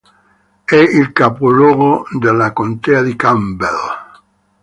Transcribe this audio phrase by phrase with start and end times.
[0.65, 3.99] È il capoluogo della contea di Campbell.